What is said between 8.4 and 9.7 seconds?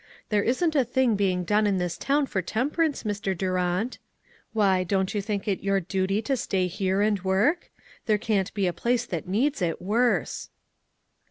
be a place that needs